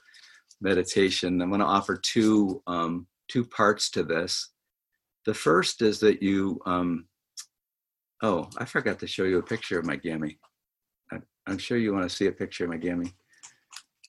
meditation. 0.61 1.41
I'm 1.41 1.49
going 1.49 1.59
to 1.59 1.65
offer 1.65 1.97
two 1.97 2.61
um, 2.67 3.07
two 3.27 3.45
parts 3.45 3.89
to 3.91 4.03
this. 4.03 4.51
The 5.25 5.33
first 5.33 5.81
is 5.81 5.99
that 5.99 6.21
you. 6.21 6.59
Um, 6.65 7.07
oh, 8.21 8.49
I 8.57 8.65
forgot 8.65 8.99
to 8.99 9.07
show 9.07 9.23
you 9.23 9.39
a 9.39 9.43
picture 9.43 9.79
of 9.79 9.85
my 9.85 9.95
gammy. 9.95 10.37
I, 11.11 11.19
am 11.47 11.57
sure 11.57 11.77
you 11.77 11.93
want 11.93 12.09
to 12.09 12.15
see 12.15 12.27
a 12.27 12.31
picture 12.31 12.63
of 12.65 12.69
my 12.69 12.77
gammy. 12.77 13.13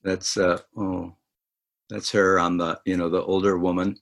That's 0.04 0.36
uh, 0.36 0.58
oh, 0.76 1.14
that's 1.88 2.10
her 2.12 2.38
on 2.38 2.56
the 2.56 2.80
you 2.84 2.96
know 2.96 3.08
the 3.08 3.22
older 3.22 3.58
woman. 3.58 3.96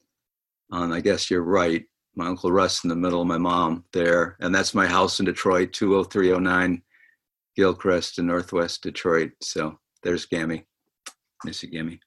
On 0.70 0.92
I 0.92 1.00
guess 1.00 1.30
you're 1.30 1.42
right. 1.42 1.84
My 2.16 2.26
uncle 2.26 2.52
Russ 2.52 2.84
in 2.84 2.88
the 2.88 2.96
middle, 2.96 3.24
my 3.24 3.38
mom 3.38 3.84
there, 3.92 4.36
and 4.40 4.54
that's 4.54 4.74
my 4.74 4.86
house 4.86 5.18
in 5.18 5.26
Detroit, 5.26 5.72
20309 5.72 6.82
Gilchrist 7.56 8.18
in 8.18 8.26
Northwest 8.26 8.82
Detroit. 8.82 9.32
So 9.42 9.78
there's 10.02 10.26
Gammy, 10.26 10.66
Missy 11.44 11.66
Gammy. 11.66 12.00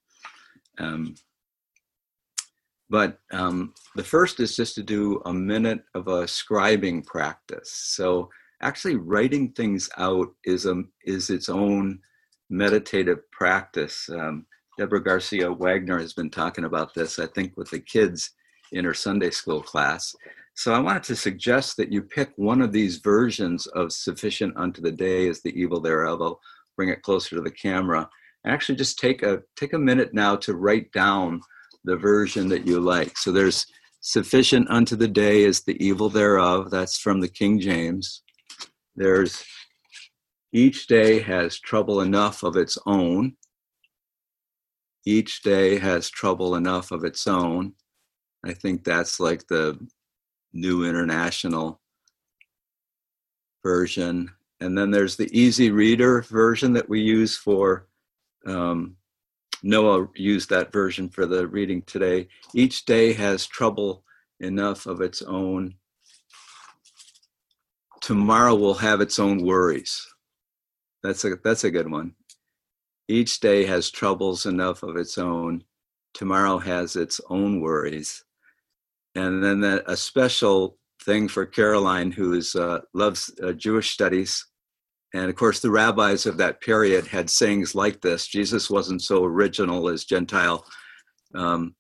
Um, 0.78 1.16
but 2.90 3.20
um, 3.32 3.74
the 3.96 4.04
first 4.04 4.40
is 4.40 4.56
just 4.56 4.76
to 4.76 4.84
do 4.84 5.22
a 5.26 5.34
minute 5.34 5.84
of 5.94 6.08
a 6.08 6.24
scribing 6.24 7.06
practice. 7.06 7.72
So 7.72 8.30
actually 8.62 8.96
writing 8.96 9.52
things 9.52 9.90
out 9.98 10.30
is 10.46 10.66
a 10.66 10.84
is 11.04 11.30
its 11.30 11.50
own 11.50 12.00
meditative 12.50 13.30
practice. 13.32 14.10
Um, 14.10 14.46
Deborah 14.78 15.04
Garcia 15.04 15.52
Wagner 15.52 16.00
has 16.00 16.14
been 16.14 16.30
talking 16.30 16.64
about 16.64 16.94
this, 16.94 17.20
I 17.20 17.26
think, 17.28 17.58
with 17.58 17.70
the 17.72 17.80
kids 17.80 18.32
in 18.72 18.86
her 18.86 18.94
Sunday 18.94 19.32
school 19.32 19.62
class. 19.62 20.16
So 20.56 20.74
I 20.74 20.80
wanted 20.80 21.04
to 21.04 21.16
suggest 21.16 21.78
that 21.78 21.92
you 21.92 22.02
pick 22.02 22.32
one 22.36 22.62
of 22.62 22.72
these 22.72 22.98
versions 22.98 23.68
of 23.68 23.92
sufficient 23.92 24.58
unto 24.58 24.82
the 24.82 24.92
day 24.92 25.28
is 25.28 25.42
the 25.42 25.60
evil 25.60 25.80
thereof. 25.80 26.22
I'll 26.22 26.40
bring 26.76 26.90
it 26.90 27.04
closer 27.04 27.36
to 27.36 27.42
the 27.42 27.52
camera 27.52 28.10
actually 28.48 28.76
just 28.76 29.00
take 29.00 29.24
a 29.24 29.42
take 29.56 29.74
a 29.74 29.80
minute 29.80 30.14
now 30.14 30.36
to 30.36 30.56
write 30.56 30.92
down 30.92 31.42
the 31.84 31.96
version 31.96 32.48
that 32.50 32.66
you 32.66 32.80
like. 32.80 33.18
So 33.18 33.32
there's 33.32 33.66
sufficient 34.02 34.70
unto 34.70 34.96
the 34.96 35.08
day 35.08 35.44
is 35.44 35.64
the 35.64 35.84
evil 35.84 36.10
thereof. 36.10 36.70
That's 36.70 36.98
from 36.98 37.20
the 37.20 37.28
King 37.28 37.60
James. 37.60 38.24
There's 38.96 39.44
each 40.54 40.88
day 40.88 41.20
has 41.20 41.60
trouble 41.60 42.02
enough 42.02 42.44
of 42.44 42.56
its 42.56 42.78
own. 42.86 43.36
Each 45.06 45.42
day 45.42 45.78
has 45.78 46.10
trouble 46.10 46.56
enough 46.56 46.92
of 46.92 47.04
its 47.04 47.28
own. 47.28 47.74
I 48.48 48.54
think 48.54 48.84
that's 48.84 49.20
like 49.20 49.46
the 49.48 49.78
New 50.54 50.86
International 50.86 51.82
version. 53.62 54.32
And 54.62 54.78
then 54.78 54.90
there's 54.90 55.18
the 55.18 55.30
easy 55.38 55.70
reader 55.70 56.22
version 56.22 56.72
that 56.74 56.88
we 56.88 57.02
use 57.02 57.36
for 57.36 57.88
um, 58.46 58.96
Noah 59.64 60.08
used 60.16 60.50
that 60.50 60.72
version 60.72 61.10
for 61.10 61.26
the 61.26 61.46
reading 61.48 61.82
today. 61.82 62.30
Each 62.54 62.86
day 62.86 63.12
has 63.14 63.46
trouble 63.46 64.06
enough 64.40 64.86
of 64.86 65.02
its 65.02 65.22
own. 65.22 65.76
Tomorrow 68.00 68.56
will 68.56 68.76
have 68.76 69.02
its 69.02 69.20
own 69.20 69.44
worries. 69.44 70.08
That's 71.04 71.26
a 71.26 71.36
that's 71.44 71.66
a 71.66 71.72
good 71.72 71.92
one. 71.92 72.14
Each 73.10 73.40
day 73.40 73.66
has 73.66 73.92
troubles 73.92 74.46
enough 74.46 74.84
of 74.84 74.96
its 74.96 75.18
own. 75.18 75.64
Tomorrow 76.14 76.60
has 76.60 76.96
its 76.96 77.20
own 77.30 77.60
worries. 77.60 78.24
And 79.16 79.44
then 79.44 79.64
a 79.64 79.98
special 79.98 80.78
thing 81.04 81.28
for 81.28 81.46
Caroline, 81.46 82.12
who 82.12 82.34
is 82.34 82.56
uh, 82.56 82.82
loves 82.94 83.34
uh, 83.44 83.54
Jewish 83.54 83.92
studies. 83.92 84.46
And 85.14 85.30
of 85.30 85.36
course, 85.36 85.60
the 85.60 85.72
rabbis 85.72 86.26
of 86.26 86.38
that 86.38 86.62
period 86.62 87.08
had 87.08 87.30
sayings 87.30 87.74
like 87.74 88.02
this. 88.02 88.28
Jesus 88.28 88.70
wasn't 88.70 89.02
so 89.02 89.24
original 89.24 89.88
as 89.88 90.06
Gentile 90.06 90.66
um, 91.34 91.76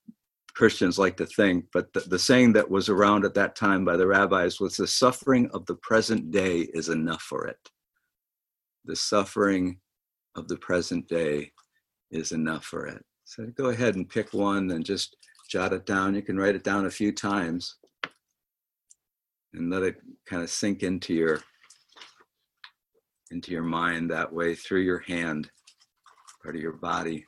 Christians 0.57 0.98
like 0.98 1.17
to 1.17 1.25
think, 1.25 1.65
but 1.72 1.93
the, 1.93 2.00
the, 2.01 2.17
saying 2.17 2.53
that 2.53 2.69
was 2.69 2.89
around 2.89 3.25
at 3.25 3.36
that 3.36 3.55
time 3.55 3.86
by 3.86 3.96
the 3.96 4.07
rabbis 4.07 4.60
was 4.60 4.75
the 4.75 4.88
suffering 4.88 5.50
of 5.53 5.65
the 5.67 5.75
present 5.75 6.31
day 6.31 6.62
is 6.74 6.89
enough 6.89 7.22
for 7.22 7.46
it. 7.46 7.60
The 8.86 8.96
suffering 8.96 9.79
of 10.36 10.48
the 10.48 10.57
present 10.57 11.07
day 11.07 11.51
is 12.10 12.31
enough 12.31 12.65
for 12.65 12.88
it. 12.88 13.03
So 13.25 13.46
go 13.57 13.67
ahead 13.67 13.96
and 13.96 14.10
pick 14.10 14.34
one 14.34 14.72
and 14.72 14.84
just 14.84 15.15
jot 15.47 15.73
it 15.73 15.85
down. 15.85 16.15
You 16.15 16.21
can 16.21 16.37
write 16.37 16.55
it 16.55 16.63
down 16.63 16.85
a 16.85 16.91
few 16.91 17.11
times 17.11 17.75
and 19.53 19.69
let 19.69 19.83
it 19.83 19.97
kind 20.25 20.43
of 20.43 20.49
sink 20.49 20.83
into 20.83 21.13
your 21.13 21.41
into 23.31 23.51
your 23.51 23.63
mind 23.63 24.09
that 24.09 24.31
way 24.31 24.55
through 24.55 24.81
your 24.81 24.99
hand, 24.99 25.49
part 26.41 26.55
of 26.55 26.61
your 26.61 26.73
body. 26.73 27.26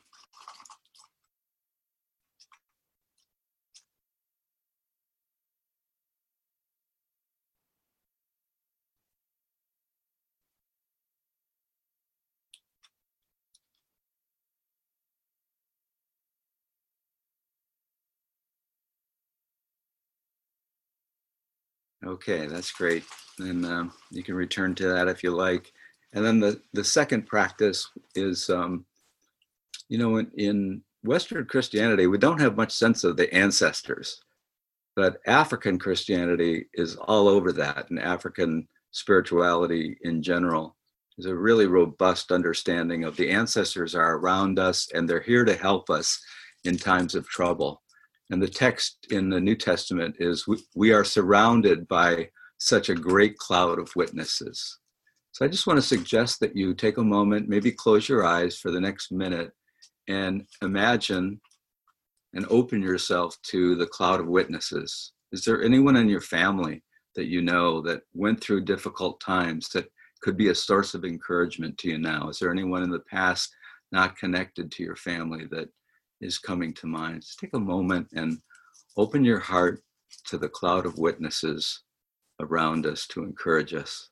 Okay, 22.06 22.46
that's 22.46 22.70
great. 22.72 23.04
And 23.38 23.64
um, 23.66 23.92
you 24.10 24.22
can 24.22 24.34
return 24.34 24.74
to 24.76 24.88
that 24.88 25.08
if 25.08 25.22
you 25.22 25.30
like. 25.32 25.72
And 26.12 26.24
then 26.24 26.40
the, 26.40 26.60
the 26.72 26.84
second 26.84 27.26
practice 27.26 27.88
is, 28.14 28.48
um, 28.50 28.84
you 29.88 29.98
know, 29.98 30.16
in, 30.16 30.30
in 30.36 30.82
Western 31.02 31.44
Christianity, 31.46 32.06
we 32.06 32.18
don't 32.18 32.40
have 32.40 32.56
much 32.56 32.72
sense 32.72 33.04
of 33.04 33.16
the 33.16 33.32
ancestors, 33.34 34.20
but 34.96 35.20
African 35.26 35.78
Christianity 35.78 36.66
is 36.74 36.96
all 36.96 37.28
over 37.28 37.52
that, 37.52 37.90
and 37.90 37.98
African 37.98 38.66
spirituality 38.90 39.96
in 40.02 40.22
general 40.22 40.76
is 41.18 41.26
a 41.26 41.34
really 41.34 41.66
robust 41.66 42.32
understanding 42.32 43.04
of 43.04 43.16
the 43.16 43.30
ancestors 43.30 43.94
are 43.94 44.16
around 44.16 44.58
us 44.58 44.88
and 44.94 45.08
they're 45.08 45.20
here 45.20 45.44
to 45.44 45.54
help 45.54 45.90
us 45.90 46.20
in 46.64 46.76
times 46.76 47.14
of 47.14 47.28
trouble. 47.28 47.82
And 48.30 48.40
the 48.40 48.48
text 48.48 49.08
in 49.10 49.28
the 49.28 49.40
New 49.40 49.56
Testament 49.56 50.16
is 50.18 50.46
we, 50.46 50.58
we 50.74 50.92
are 50.92 51.04
surrounded 51.04 51.88
by 51.88 52.30
such 52.58 52.88
a 52.88 52.94
great 52.94 53.36
cloud 53.38 53.78
of 53.78 53.94
witnesses. 53.96 54.78
So 55.32 55.44
I 55.44 55.48
just 55.48 55.66
want 55.66 55.78
to 55.78 55.82
suggest 55.86 56.40
that 56.40 56.56
you 56.56 56.74
take 56.74 56.98
a 56.98 57.04
moment, 57.04 57.48
maybe 57.48 57.72
close 57.72 58.08
your 58.08 58.24
eyes 58.24 58.58
for 58.58 58.70
the 58.70 58.80
next 58.80 59.10
minute 59.10 59.52
and 60.08 60.44
imagine 60.62 61.40
and 62.34 62.46
open 62.50 62.82
yourself 62.82 63.36
to 63.42 63.74
the 63.74 63.86
cloud 63.86 64.20
of 64.20 64.26
witnesses. 64.26 65.12
Is 65.32 65.44
there 65.44 65.62
anyone 65.62 65.96
in 65.96 66.08
your 66.08 66.20
family 66.20 66.82
that 67.16 67.26
you 67.26 67.42
know 67.42 67.80
that 67.82 68.02
went 68.14 68.40
through 68.40 68.64
difficult 68.64 69.20
times 69.20 69.68
that 69.70 69.90
could 70.22 70.36
be 70.36 70.48
a 70.48 70.54
source 70.54 70.94
of 70.94 71.04
encouragement 71.04 71.78
to 71.78 71.88
you 71.88 71.98
now? 71.98 72.28
Is 72.28 72.38
there 72.38 72.50
anyone 72.50 72.82
in 72.82 72.90
the 72.90 73.00
past 73.00 73.52
not 73.92 74.16
connected 74.16 74.70
to 74.70 74.82
your 74.82 74.96
family 74.96 75.46
that 75.50 75.68
is 76.20 76.38
coming 76.38 76.74
to 76.74 76.86
mind? 76.86 77.22
Just 77.22 77.38
take 77.38 77.54
a 77.54 77.60
moment 77.60 78.08
and 78.14 78.38
open 78.96 79.24
your 79.24 79.38
heart 79.38 79.82
to 80.26 80.38
the 80.38 80.48
cloud 80.48 80.86
of 80.86 80.98
witnesses 80.98 81.82
around 82.40 82.86
us 82.86 83.06
to 83.08 83.22
encourage 83.22 83.74
us. 83.74 84.10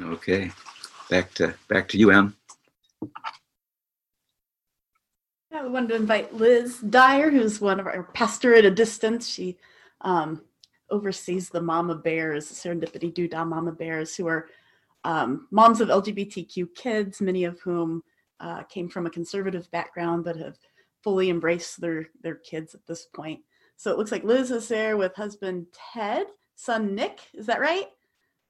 Okay, 0.00 0.50
back 1.08 1.32
to 1.34 1.54
back 1.68 1.88
to 1.88 1.98
you, 1.98 2.10
Em. 2.10 2.36
Yeah, 5.52 5.62
we 5.62 5.68
wanted 5.68 5.90
to 5.90 5.94
invite 5.94 6.34
Liz 6.34 6.78
Dyer, 6.80 7.30
who's 7.30 7.60
one 7.60 7.78
of 7.78 7.86
our 7.86 8.02
pastor 8.14 8.54
at 8.54 8.64
a 8.64 8.70
distance. 8.70 9.28
She 9.28 9.56
um, 10.00 10.42
oversees 10.90 11.48
the 11.48 11.60
Mama 11.60 11.94
Bears, 11.94 12.50
Serendipitydodah 12.50 13.46
Mama 13.46 13.70
Bears, 13.70 14.16
who 14.16 14.26
are 14.26 14.48
um, 15.04 15.46
moms 15.52 15.80
of 15.80 15.88
LGBTQ 15.88 16.74
kids, 16.74 17.20
many 17.20 17.44
of 17.44 17.60
whom 17.60 18.02
uh, 18.40 18.64
came 18.64 18.88
from 18.88 19.06
a 19.06 19.10
conservative 19.10 19.70
background 19.70 20.24
but 20.24 20.36
have 20.36 20.58
fully 21.02 21.30
embraced 21.30 21.80
their 21.80 22.08
their 22.22 22.36
kids 22.36 22.74
at 22.74 22.84
this 22.86 23.06
point. 23.06 23.40
So 23.76 23.92
it 23.92 23.98
looks 23.98 24.10
like 24.10 24.24
Liz 24.24 24.50
is 24.50 24.66
there 24.66 24.96
with 24.96 25.14
husband 25.14 25.66
Ted, 25.92 26.26
son 26.56 26.96
Nick. 26.96 27.20
Is 27.32 27.46
that 27.46 27.60
right? 27.60 27.86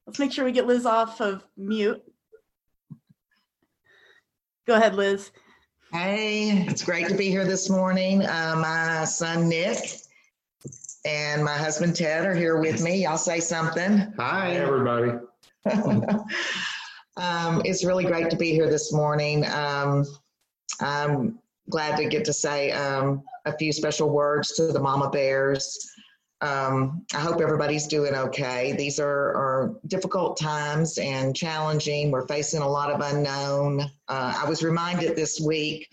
Let's 0.07 0.19
make 0.19 0.31
sure 0.31 0.45
we 0.45 0.51
get 0.51 0.67
Liz 0.67 0.85
off 0.85 1.19
of 1.19 1.43
mute. 1.57 2.01
Go 4.67 4.75
ahead, 4.75 4.95
Liz. 4.95 5.31
Hey, 5.91 6.65
it's 6.67 6.83
great 6.83 7.07
to 7.07 7.15
be 7.15 7.29
here 7.29 7.45
this 7.45 7.69
morning. 7.69 8.23
Uh, 8.23 8.55
my 8.57 9.05
son 9.05 9.47
Nick 9.47 9.77
and 11.05 11.43
my 11.43 11.55
husband 11.55 11.95
Ted 11.95 12.25
are 12.25 12.35
here 12.35 12.57
with 12.57 12.81
me. 12.83 13.03
Y'all 13.03 13.17
say 13.17 13.39
something. 13.39 14.13
Hi, 14.17 14.51
everybody. 14.55 15.11
um, 17.17 17.61
it's 17.65 17.83
really 17.83 18.05
great 18.05 18.29
to 18.29 18.35
be 18.35 18.51
here 18.51 18.69
this 18.69 18.93
morning. 18.93 19.45
Um, 19.47 20.05
I'm 20.81 21.39
glad 21.69 21.97
to 21.97 22.05
get 22.05 22.25
to 22.25 22.33
say 22.33 22.71
um, 22.71 23.23
a 23.45 23.57
few 23.57 23.71
special 23.71 24.09
words 24.09 24.53
to 24.53 24.67
the 24.71 24.79
Mama 24.79 25.09
Bears. 25.09 25.91
Um, 26.41 27.05
I 27.13 27.19
hope 27.19 27.41
everybody's 27.41 27.87
doing 27.87 28.13
okay. 28.13 28.73
These 28.73 28.99
are, 28.99 29.07
are, 29.07 29.75
difficult 29.87 30.37
times 30.37 30.97
and 30.97 31.35
challenging. 31.35 32.11
We're 32.11 32.27
facing 32.27 32.61
a 32.61 32.67
lot 32.67 32.91
of 32.91 32.99
unknown. 33.01 33.81
Uh, 34.07 34.41
I 34.43 34.47
was 34.47 34.61
reminded 34.61 35.15
this 35.15 35.39
week 35.39 35.87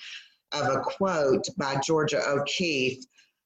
of 0.53 0.69
a 0.69 0.81
quote 0.81 1.47
by 1.57 1.81
Georgia 1.87 2.21
O'Keeffe 2.29 3.05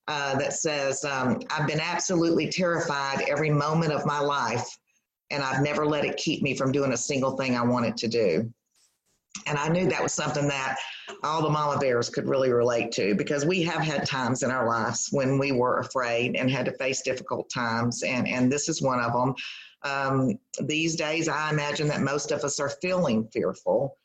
uh, 0.09 0.39
that 0.39 0.55
says, 0.55 1.05
um, 1.05 1.41
I've 1.51 1.67
been 1.67 1.81
absolutely 1.81 2.49
terrified 2.49 3.25
every 3.29 3.51
moment 3.51 3.93
of 3.93 4.07
my 4.07 4.19
life, 4.19 4.67
and 5.31 5.43
I've 5.43 5.63
never 5.63 5.85
let 5.85 6.05
it 6.05 6.17
keep 6.17 6.43
me 6.43 6.55
from 6.55 6.73
doing 6.73 6.93
a 6.93 6.97
single 6.97 7.37
thing 7.37 7.57
I 7.57 7.65
wanted 7.65 7.97
to 7.99 8.09
do. 8.09 8.53
And 9.47 9.59
I 9.59 9.69
knew 9.69 9.89
that 9.89 10.03
was 10.03 10.13
something 10.13 10.49
that 10.49 10.77
all 11.23 11.43
the 11.43 11.51
mama 11.51 11.79
bears 11.79 12.09
could 12.09 12.29
really 12.29 12.53
relate 12.53 12.93
to 12.93 13.15
because 13.15 13.45
we 13.45 13.63
have 13.63 13.81
had 13.81 14.07
times 14.07 14.43
in 14.43 14.51
our 14.51 14.67
lives 14.67 15.09
when 15.13 15.39
we 15.39 15.53
were 15.53 15.79
afraid 15.79 16.37
and 16.37 16.51
had 16.51 16.67
to 16.67 16.73
face 16.73 17.03
difficult 17.03 17.49
times. 17.51 18.03
And, 18.03 18.27
and 18.27 18.51
this 18.51 18.69
is 18.69 18.83
one 18.83 19.01
of 19.01 19.13
them. 19.13 19.35
Um, 19.83 20.39
these 20.65 20.97
days, 20.97 21.29
I 21.29 21.51
imagine 21.51 21.89
that 21.89 22.01
most 22.01 22.33
of 22.33 22.43
us 22.43 22.59
are 22.59 22.71
feeling 22.83 23.29
fearful. 23.33 23.99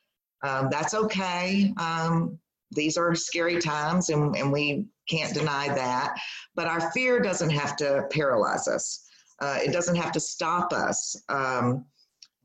Um, 0.43 0.69
that's 0.71 0.93
okay. 0.93 1.73
Um, 1.77 2.39
these 2.71 2.97
are 2.97 3.13
scary 3.15 3.59
times 3.59 4.09
and, 4.09 4.35
and 4.35 4.51
we 4.51 4.87
can't 5.09 5.33
deny 5.33 5.67
that. 5.67 6.15
But 6.55 6.67
our 6.67 6.91
fear 6.91 7.19
doesn't 7.19 7.49
have 7.49 7.75
to 7.77 8.05
paralyze 8.11 8.67
us. 8.67 9.07
Uh, 9.41 9.57
it 9.61 9.71
doesn't 9.71 9.95
have 9.95 10.11
to 10.11 10.19
stop 10.19 10.71
us. 10.71 11.15
Um, 11.29 11.85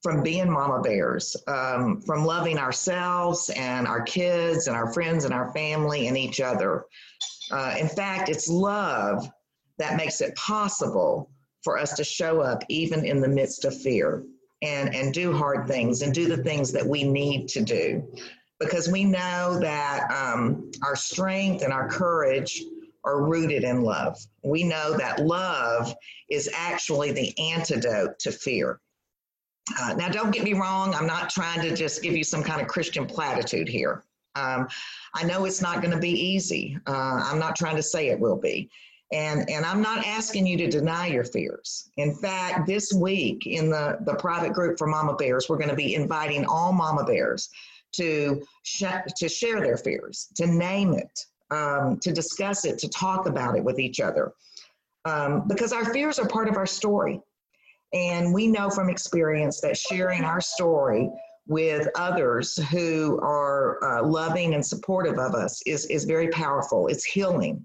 from 0.03 0.23
being 0.23 0.51
mama 0.51 0.81
bears, 0.83 1.37
um, 1.47 2.01
from 2.01 2.25
loving 2.25 2.59
ourselves 2.59 3.51
and 3.57 3.87
our 3.87 4.03
kids 4.03 4.67
and 4.67 4.77
our 4.77 4.93
friends 4.93 5.25
and 5.25 5.35
our 5.35 5.53
family 5.53 6.07
and 6.07 6.17
each 6.17 6.41
other. 6.41 6.85
Uh, 7.51 7.75
in 7.79 7.89
fact, 7.89 8.29
it's 8.29 8.49
love 8.49 9.29
that 9.79 9.97
makes 9.97 10.21
it 10.21 10.35
possible 10.37 11.31
for 11.63 11.79
us 11.79 11.95
to 11.95 12.05
show 12.05 12.41
up 12.41 12.63
even 12.69 13.05
in 13.05 13.21
the 13.21 13.29
midst 13.29 13.65
of 13.65 13.77
fear 13.81 14.25
and, 14.63 14.95
and 14.95 15.13
do 15.13 15.33
hard 15.33 15.67
things 15.67 16.03
and 16.03 16.15
do 16.15 16.27
the 16.27 16.43
things 16.43 16.73
that 16.73 16.87
we 16.87 17.05
need 17.05 17.49
to 17.49 17.63
do. 17.63 18.07
Because 18.59 18.89
we 18.89 19.05
know 19.05 19.59
that 19.61 20.11
um, 20.11 20.71
our 20.83 20.97
strength 20.97 21.63
and 21.63 21.73
our 21.73 21.89
courage 21.89 22.63
are 23.05 23.23
rooted 23.23 23.65
in 23.65 23.83
love. 23.83 24.19
We 24.43 24.65
know 24.65 24.97
that 24.97 25.21
love 25.21 25.95
is 26.31 26.51
actually 26.55 27.13
the 27.13 27.39
antidote 27.39 28.19
to 28.21 28.33
fear. 28.33 28.81
Uh, 29.81 29.95
now, 29.95 30.09
don't 30.09 30.31
get 30.31 30.45
me 30.45 30.53
wrong, 30.53 30.95
I'm 30.95 31.07
not 31.07 31.29
trying 31.29 31.61
to 31.63 31.75
just 31.75 32.03
give 32.03 32.17
you 32.17 32.25
some 32.25 32.43
kind 32.43 32.61
of 32.61 32.69
Christian 32.69 33.05
platitude 33.05 33.69
here. 33.69 34.05
Um, 34.37 34.69
I 35.15 35.25
know 35.25 35.45
it's 35.45 35.63
not 35.63 35.81
going 35.81 35.93
to 35.93 35.99
be 35.99 36.11
easy. 36.11 36.79
Uh, 36.87 37.21
I'm 37.25 37.39
not 37.39 37.57
trying 37.57 37.77
to 37.77 37.83
say 37.83 38.09
it 38.09 38.21
will 38.21 38.37
be. 38.37 38.71
And, 39.13 39.49
and 39.49 39.65
I'm 39.65 39.81
not 39.81 40.05
asking 40.05 40.47
you 40.47 40.57
to 40.59 40.69
deny 40.69 41.07
your 41.07 41.25
fears. 41.25 41.91
In 41.97 42.15
fact, 42.15 42.67
this 42.67 42.93
week 42.93 43.47
in 43.47 43.71
the, 43.71 43.99
the 44.05 44.15
private 44.15 44.53
group 44.53 44.79
for 44.79 44.87
Mama 44.87 45.15
Bears, 45.15 45.49
we're 45.49 45.59
going 45.59 45.71
to 45.71 45.77
be 45.77 45.95
inviting 45.95 46.45
all 46.45 46.73
Mama 46.73 47.05
Bears 47.05 47.49
to, 47.93 48.43
sh- 48.63 48.85
to 49.17 49.29
share 49.29 49.61
their 49.61 49.77
fears, 49.77 50.29
to 50.37 50.47
name 50.47 50.93
it, 50.93 51.25
um, 51.51 51.99
to 52.01 52.13
discuss 52.13 52.65
it, 52.65 52.79
to 52.79 52.89
talk 52.89 53.27
about 53.27 53.57
it 53.57 53.63
with 53.63 53.79
each 53.79 54.01
other. 54.01 54.33
Um, 55.05 55.47
because 55.47 55.73
our 55.73 55.93
fears 55.93 56.19
are 56.19 56.27
part 56.27 56.49
of 56.49 56.57
our 56.57 56.67
story. 56.67 57.21
And 57.93 58.35
we 58.35 58.47
know 58.47 58.71
from 58.71 58.91
experience 58.91 59.61
that 59.61 59.77
sharing 59.77 60.25
our 60.25 60.41
story 60.41 61.11
with 61.47 61.89
others 61.95 62.57
who 62.71 63.19
are 63.23 63.79
uh, 63.85 64.05
loving 64.05 64.55
and 64.55 64.65
supportive 64.67 65.19
of 65.19 65.35
us 65.35 65.63
is, 65.65 65.87
is 65.87 66.05
very 66.05 66.29
powerful. 66.29 66.89
It's 66.89 67.05
healing. 67.05 67.63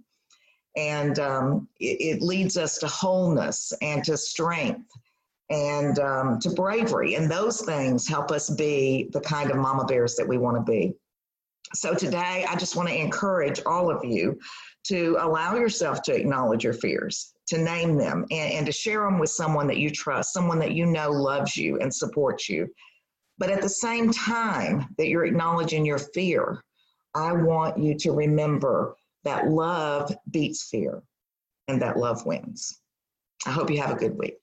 And 0.78 1.20
um, 1.20 1.68
it, 1.80 2.20
it, 2.20 2.22
leads 2.22 2.58
us 2.58 2.78
to 2.78 2.88
wholeness 2.88 3.74
and 3.82 4.04
to 4.06 4.16
strength 4.16 4.88
and 5.50 6.00
um, 6.00 6.40
to 6.40 6.50
bravery. 6.52 7.16
And 7.16 7.30
those 7.30 7.62
things 7.62 8.08
help 8.08 8.32
us 8.32 8.50
be 8.50 9.10
the 9.12 9.20
kind 9.20 9.52
of 9.52 9.58
mama 9.58 9.84
bears 9.86 10.16
that 10.16 10.28
we 10.28 10.38
want 10.38 10.58
to 10.58 10.72
be. 10.72 10.94
So 11.74 11.94
today, 11.94 12.46
I 12.48 12.56
just 12.56 12.76
want 12.76 12.90
to 12.90 12.96
encourage 12.98 13.62
all 13.66 13.90
of 13.90 14.04
you 14.04 14.40
to 14.86 15.18
allow 15.20 15.56
yourself 15.56 16.02
to 16.04 16.16
acknowledge 16.16 16.64
your 16.64 16.74
fears, 16.74 17.34
to 17.52 17.58
name 17.58 17.98
them, 17.98 18.26
and, 18.32 18.54
and 18.54 18.66
to 18.66 18.72
share 18.72 19.04
them 19.04 19.20
with 19.20 19.30
someone 19.30 19.68
that 19.68 19.78
you 19.78 19.90
trust, 19.90 20.32
someone 20.32 20.58
that 20.60 20.72
you 20.72 20.86
know 20.86 21.12
loves 21.12 21.58
you 21.58 21.78
and 21.80 21.94
supports 21.94 22.48
you. 22.48 22.68
But 23.38 23.50
at 23.50 23.62
the 23.62 23.68
same 23.68 24.10
time 24.12 24.88
that 24.98 25.08
you're 25.08 25.26
acknowledging 25.26 25.86
your 25.86 25.98
fear, 25.98 26.64
I 27.14 27.34
want 27.34 27.78
you 27.78 27.98
to 27.98 28.14
remember 28.14 28.96
that 29.26 29.50
love 29.50 30.16
beats 30.30 30.70
fear 30.70 31.04
and 31.68 31.82
that 31.82 31.98
love 31.98 32.26
wins. 32.26 32.80
I 33.46 33.52
hope 33.52 33.70
you 33.70 33.82
have 33.82 33.92
a 33.92 34.00
good 34.00 34.18
week. 34.18 34.38